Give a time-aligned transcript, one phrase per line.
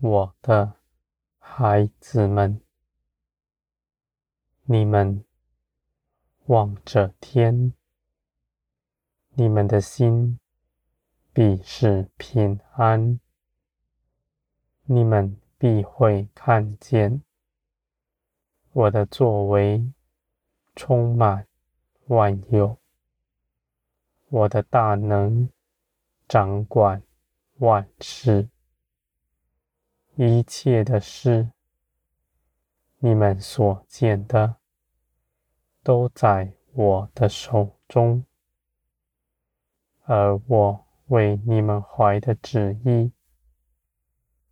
[0.00, 0.74] 我的
[1.40, 2.60] 孩子们，
[4.62, 5.24] 你们
[6.46, 7.74] 望着天，
[9.30, 10.38] 你们的心
[11.32, 13.18] 必是平安，
[14.84, 17.20] 你们必会看见
[18.70, 19.92] 我的作为
[20.76, 21.48] 充满
[22.06, 22.78] 万有，
[24.28, 25.50] 我的大能
[26.28, 27.02] 掌管
[27.56, 28.48] 万事，
[30.20, 31.52] 一切的事，
[32.98, 34.56] 你们所见的，
[35.84, 38.24] 都在我的手中，
[40.06, 43.12] 而我为你们怀的旨意，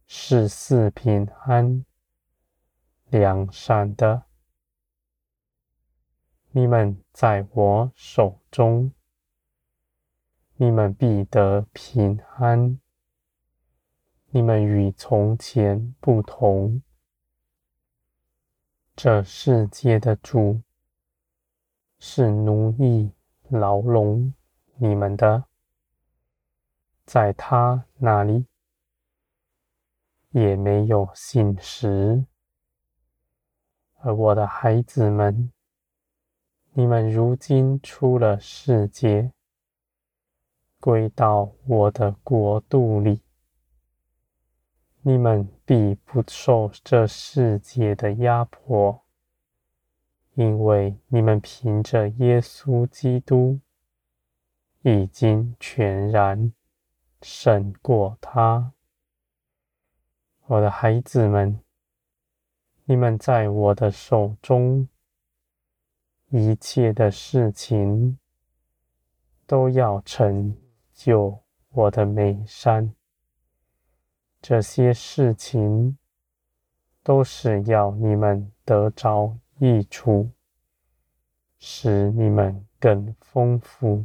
[0.07, 1.85] 是四平安、
[3.09, 4.23] 良善的。
[6.53, 8.93] 你们在我手中，
[10.55, 12.79] 你们必得平安。
[14.37, 16.83] 你们与从前不同。
[18.95, 20.61] 这世界的主
[21.99, 23.11] 是奴役
[23.49, 24.35] 牢笼
[24.75, 25.45] 你们的，
[27.07, 28.45] 在他那里
[30.29, 32.27] 也没有信实。
[34.01, 35.51] 而我的孩子们，
[36.75, 39.33] 你们如今出了世界，
[40.79, 43.23] 归到我的国度里。
[45.09, 49.05] 你们必不受这世界的压迫，
[50.35, 53.61] 因为你们凭着耶稣基督
[54.83, 56.53] 已经全然
[57.23, 58.73] 胜过他。
[60.47, 61.61] 我的孩子们，
[62.87, 64.89] 你们在我的手中，
[66.31, 68.19] 一切的事情
[69.47, 70.57] 都要成
[70.93, 72.93] 就我的美善。
[74.49, 75.99] 这些事情
[77.03, 80.31] 都是要你们得着益处，
[81.59, 84.05] 使你们更丰富。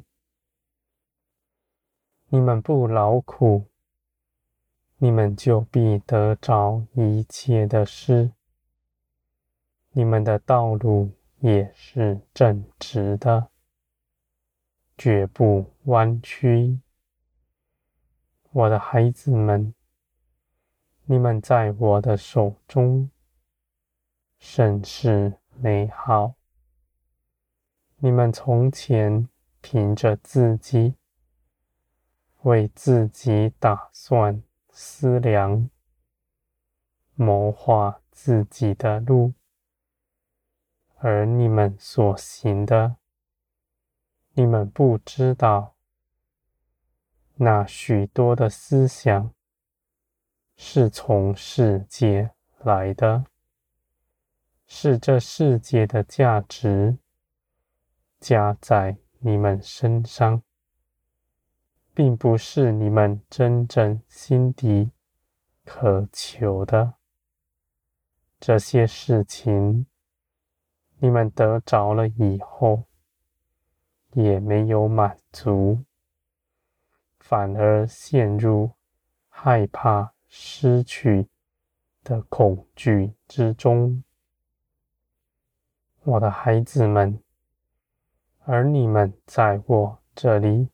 [2.30, 3.68] 你们不劳苦，
[4.98, 8.32] 你们就必得着一切的事。
[9.92, 13.50] 你们的道路也是正直的，
[14.98, 16.80] 绝不弯曲。
[18.50, 19.72] 我的孩子们。
[21.12, 23.12] 你们在我的手中
[24.40, 26.36] 甚是美好。
[27.98, 29.28] 你们从前
[29.60, 30.96] 凭着自己
[32.44, 35.70] 为自己打算思量，
[37.16, 39.34] 谋划自己的路，
[40.96, 42.96] 而你们所行的，
[44.32, 45.76] 你们不知道，
[47.36, 49.34] 那许多的思想。
[50.64, 52.30] 是从世界
[52.60, 53.26] 来的，
[54.68, 57.00] 是这世界的价值
[58.20, 60.44] 加在你们身上，
[61.96, 64.92] 并不是你们真正心底
[65.66, 66.94] 渴求的。
[68.40, 69.88] 这些事情，
[71.00, 72.84] 你们得着了以后，
[74.14, 75.84] 也没有满足，
[77.20, 78.72] 反而陷入
[79.28, 80.14] 害怕。
[80.34, 81.28] 失去
[82.06, 84.02] 的恐惧之中，
[86.04, 87.22] 我的孩子们，
[88.46, 90.70] 而你们在我这里，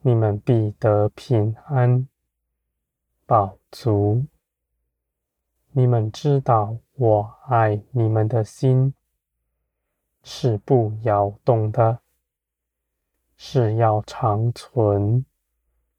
[0.00, 2.08] 你们必得平安、
[3.26, 4.24] 饱足。
[5.72, 8.94] 你们知道，我爱你们的心
[10.22, 12.00] 是不摇动的，
[13.36, 15.26] 是要长存，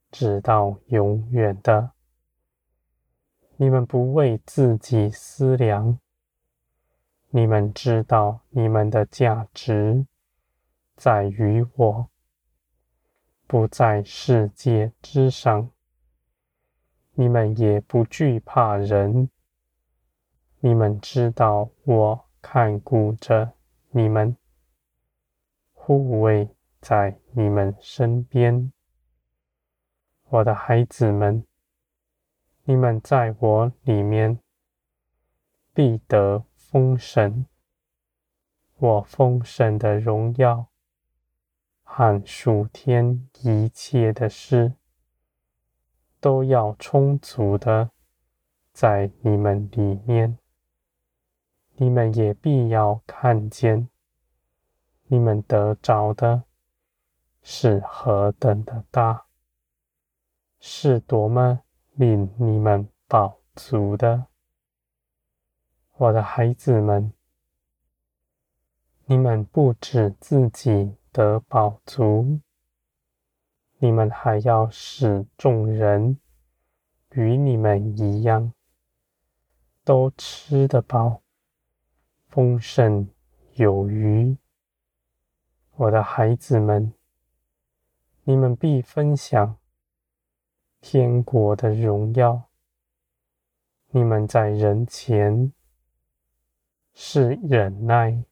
[0.10, 1.93] 直到永远的。
[3.58, 6.00] 你们不为自己思量，
[7.30, 10.06] 你们知道你们的价值
[10.96, 12.10] 在于我，
[13.46, 15.70] 不在世界之上。
[17.14, 19.30] 你们也不惧怕人，
[20.60, 23.54] 你们知道我看顾着
[23.92, 24.36] 你们，
[25.74, 26.50] 护卫
[26.82, 28.74] 在你们身边，
[30.30, 31.46] 我的孩子们。
[32.65, 34.39] 你们在我里面
[35.74, 37.45] 必得封神，
[38.77, 40.68] 我封神的荣耀
[41.83, 44.75] 和属天一切的事，
[46.21, 47.92] 都要充足的
[48.71, 50.38] 在你们里面。
[51.75, 53.89] 你们也必要看见，
[55.07, 56.44] 你们得着的
[57.42, 59.25] 是何等的大，
[60.62, 61.59] 是多么。
[61.95, 64.25] 令你们饱足的。
[65.98, 67.13] 我的孩子们，
[69.06, 72.40] 你们不止自己得饱足，
[73.78, 76.19] 你们还要使众人
[77.12, 78.54] 与你们一样，
[79.84, 81.22] 都吃得饱，
[82.28, 83.07] 丰盛
[83.54, 84.36] 有余。
[85.75, 86.92] 我的孩子们，
[88.24, 89.57] 你们必分享
[90.83, 92.50] 天国的荣耀。
[93.91, 95.51] 你们在人前。
[96.95, 98.24] 是忍耐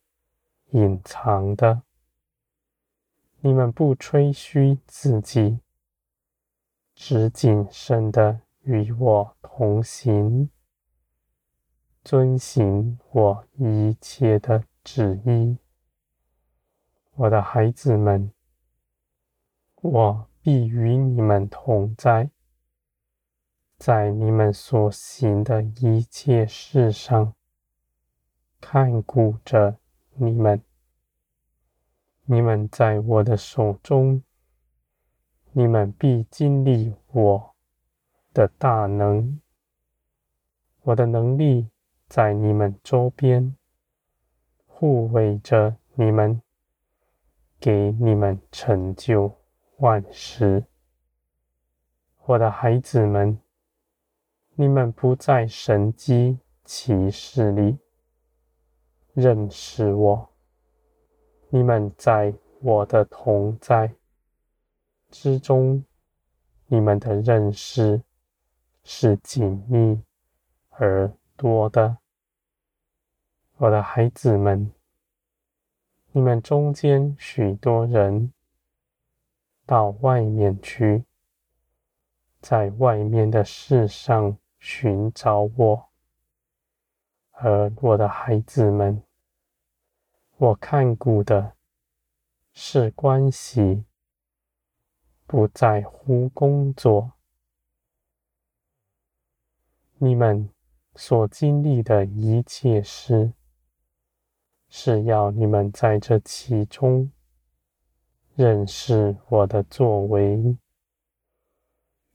[0.69, 1.81] 隐藏的，
[3.39, 5.61] 你们不吹嘘自己，
[6.93, 10.51] 只谨慎的与我同行，
[12.03, 15.57] 遵行我一切的旨意。
[17.15, 18.31] 我的孩子们，
[19.77, 22.29] 我必与你们同在，
[23.83, 27.33] 在你们所行的一切事上。
[28.59, 29.77] 看顾着
[30.13, 30.61] 你们，
[32.25, 34.21] 你们在我的手中，
[35.53, 37.55] 你们必经历我
[38.31, 39.41] 的大能。
[40.83, 41.67] 我的能力
[42.07, 43.55] 在你们周边，
[44.67, 46.39] 护卫着你们，
[47.59, 49.39] 给你们成就
[49.77, 50.65] 万事。
[52.25, 53.39] 我的孩子们，
[54.61, 57.79] 你们不在神迹奇事里。
[59.15, 60.29] 认识我，
[61.49, 63.91] 你们在我的同在
[65.09, 65.83] 之中，
[66.67, 68.03] 你们的认识
[68.83, 69.99] 是紧密
[70.69, 71.97] 而多的。
[73.57, 74.71] 我的孩子们，
[76.11, 78.31] 你们中间许多人
[79.65, 81.03] 到外面去，
[82.39, 85.89] 在外面的世上寻找我。
[87.31, 89.01] 而我的孩子们，
[90.37, 91.57] 我看顾的
[92.53, 93.83] 是关系，
[95.25, 97.13] 不在乎工作。
[99.97, 100.47] 你们
[100.93, 103.33] 所经历的一切事，
[104.69, 107.11] 是要你们在这其中
[108.35, 110.55] 认识我的作为。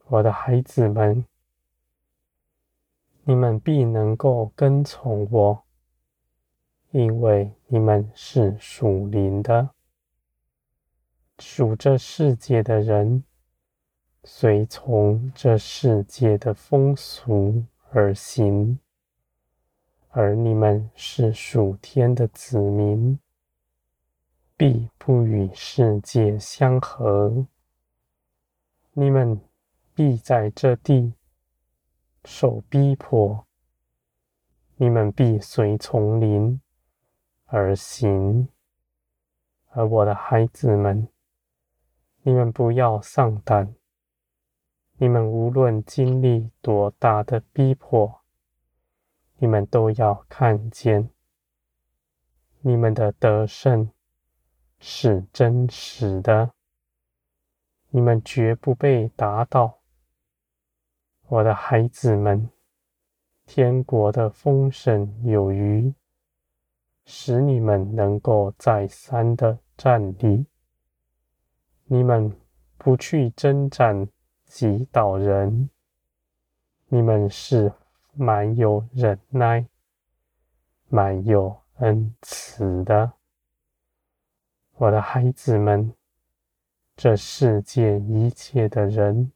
[0.04, 1.26] 我的孩子们。
[3.28, 5.64] 你们必能够跟从我，
[6.92, 9.70] 因为你们是属灵的。
[11.40, 13.24] 属这世界的人，
[14.22, 18.78] 随从这世界的风俗而行；
[20.10, 23.18] 而你们是属天的子民，
[24.56, 27.44] 必不与世界相合。
[28.92, 29.40] 你们
[29.96, 31.12] 必在这地。
[32.26, 33.46] 受逼迫，
[34.74, 36.60] 你们必随丛林
[37.44, 38.48] 而行。
[39.68, 41.06] 而我的孩子们，
[42.22, 43.76] 你们不要丧胆。
[44.98, 48.22] 你们无论经历多大的逼迫，
[49.36, 51.08] 你们都要看见，
[52.60, 53.92] 你们的得胜
[54.80, 56.50] 是真实的。
[57.90, 59.78] 你们绝不被打倒。
[61.28, 62.48] 我的孩子们，
[63.46, 65.92] 天国的丰盛有余，
[67.04, 70.46] 使你们能够再三的站立。
[71.86, 72.32] 你们
[72.78, 74.06] 不去征战
[74.44, 75.68] 击倒人，
[76.86, 77.72] 你们是
[78.14, 79.66] 满有忍耐、
[80.88, 83.14] 满有恩慈的。
[84.76, 85.92] 我的孩子们，
[86.96, 89.32] 这世界一切的人。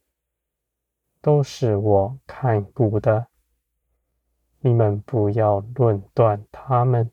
[1.21, 3.27] 都是我看顾的，
[4.59, 7.11] 你们不要论断他们，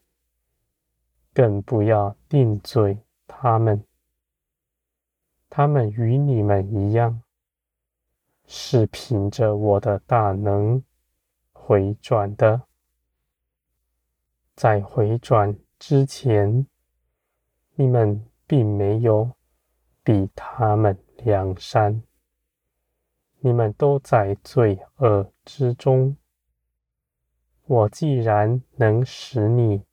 [1.34, 3.84] 更不要定罪他们。
[5.50, 7.22] 他们与你们一样，
[8.46, 10.82] 是凭着我的大能
[11.52, 12.62] 回转的。
[14.54, 16.66] 在回转之前，
[17.74, 19.30] 你们并没有
[20.02, 22.02] 比他们良善。
[23.40, 26.16] 你们都在罪恶之中。
[27.66, 29.84] 我既然能使你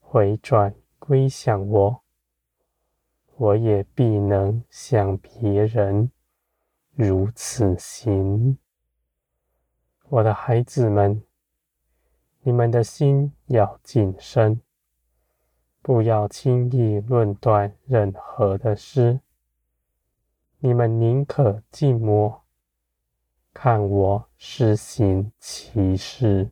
[0.00, 2.02] 回转归向我，
[3.36, 6.10] 我也必能向别人
[6.92, 8.58] 如此行。
[10.08, 11.22] 我的孩子们，
[12.42, 14.60] 你们的心要谨慎，
[15.80, 19.20] 不要轻易论断任何的事。
[20.58, 22.43] 你们宁可静默。
[23.54, 26.50] 看我施行奇事。